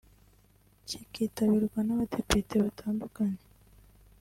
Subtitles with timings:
[0.87, 3.41] cyikitabirwa n’abadepite batandukanye